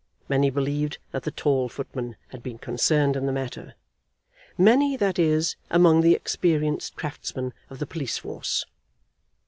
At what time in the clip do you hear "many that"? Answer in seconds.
4.57-5.19